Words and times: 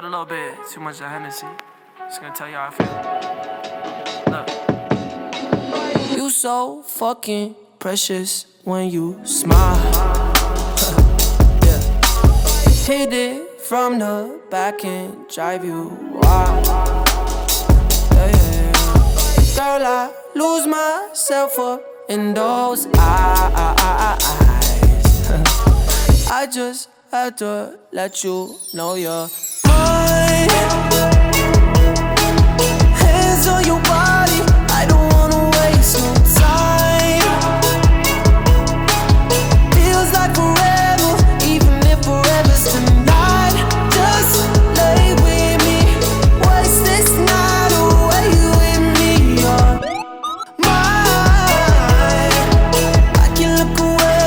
Had 0.00 0.06
a 0.06 0.08
little 0.08 0.24
bit 0.24 0.54
too 0.70 0.80
much 0.80 0.98
of 1.02 1.10
Hennessy. 1.10 1.46
Just 1.98 2.22
gonna 2.22 2.34
tell 2.34 2.48
you 2.48 2.54
how 2.54 2.68
I 2.68 2.74
feel. 2.74 2.88
Look. 4.32 6.16
You 6.16 6.30
so 6.30 6.80
fucking 6.80 7.54
precious 7.78 8.46
when 8.64 8.88
you 8.88 9.20
smile. 9.24 9.76
yeah. 11.66 11.80
Hit 12.86 13.12
it 13.12 13.60
from 13.60 13.98
the 13.98 14.40
back 14.50 14.86
and 14.86 15.28
drive 15.28 15.66
you 15.66 15.90
wild. 16.14 16.66
Yeah, 18.14 18.28
yeah. 18.38 18.72
Girl, 19.54 19.84
I 19.84 20.10
lose 20.34 20.66
myself 20.66 21.58
up 21.58 21.82
in 22.08 22.32
those 22.32 22.86
eyes. 22.96 24.22
I 26.30 26.46
just 26.50 26.88
had 27.10 27.36
to 27.36 27.78
let 27.92 28.24
you 28.24 28.56
know 28.72 28.94
you're 28.94 29.28
mine. 29.90 30.50
Hands 33.02 33.44
on 33.54 33.60
your 33.70 33.82
body, 33.82 34.40
I 34.80 34.82
don't 34.90 35.08
wanna 35.14 35.42
waste 35.58 35.96
no 36.04 36.12
time. 36.40 37.26
Feels 39.76 40.10
like 40.16 40.32
forever, 40.40 41.12
even 41.52 41.74
if 41.92 41.98
forever's 42.04 42.64
tonight. 42.72 43.54
Just 43.96 44.32
lay 44.78 45.06
with 45.24 45.56
me, 45.66 45.78
waste 46.46 46.80
this 46.88 47.10
night 47.32 47.72
away 47.84 48.28
with 48.58 48.82
me. 48.98 49.12
You're 49.42 49.72
mine. 50.66 52.34
I 53.24 53.26
can 53.36 53.50
look 53.60 53.76
away, 53.90 54.24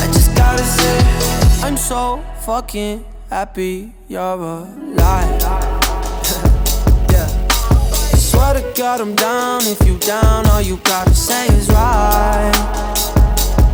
I 0.00 0.04
just 0.16 0.30
gotta 0.40 0.64
say, 0.78 0.96
I'm 1.66 1.76
so 1.76 2.00
fucking 2.46 3.04
happy 3.32 3.90
you're 4.08 4.20
alive. 4.20 5.40
yeah. 7.10 7.26
I 8.12 8.18
Swear 8.18 8.52
to 8.60 8.72
God 8.76 9.00
I'm 9.00 9.14
down. 9.16 9.62
If 9.62 9.80
you 9.86 9.96
down, 10.00 10.46
all 10.48 10.60
you 10.60 10.76
gotta 10.84 11.14
say 11.14 11.46
is 11.46 11.66
right. 11.70 12.52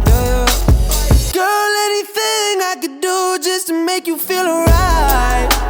Yeah. 0.06 0.46
Girl, 1.34 1.72
anything 1.88 2.54
I 2.70 2.76
could 2.80 3.00
do 3.00 3.38
just 3.42 3.66
to 3.66 3.84
make 3.84 4.06
you 4.06 4.16
feel 4.16 4.46
alright. 4.46 5.52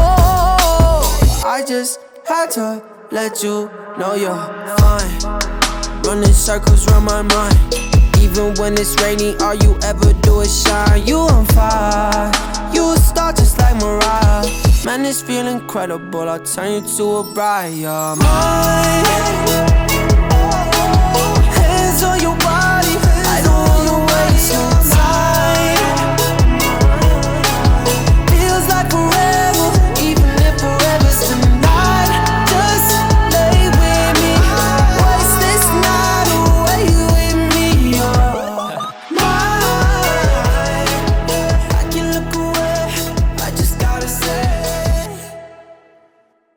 Oh, 0.00 1.42
I 1.46 1.64
just 1.64 2.00
had 2.26 2.50
to 2.52 2.82
let 3.12 3.44
you 3.44 3.70
know 3.96 4.14
you're 4.14 4.44
fine. 4.78 6.02
Running 6.02 6.32
circles 6.32 6.88
around 6.88 7.04
my 7.04 7.22
mind. 7.22 7.87
Even 8.30 8.54
when 8.56 8.74
it's 8.74 8.94
rainy, 9.02 9.34
all 9.36 9.54
you 9.54 9.78
ever 9.82 10.12
do 10.20 10.40
is 10.40 10.62
shine. 10.62 11.06
You 11.06 11.16
on 11.16 11.46
fire, 11.46 12.30
you 12.74 12.92
a 12.92 12.96
star 12.96 13.32
just 13.32 13.56
like 13.58 13.76
Mariah. 13.76 14.44
Man, 14.84 15.02
this 15.02 15.22
feel 15.22 15.46
incredible. 15.46 16.28
I'll 16.28 16.38
turn 16.38 16.72
you 16.72 16.96
to 16.96 17.04
a 17.16 17.34
bride. 17.34 17.82
Mine. 18.18 19.87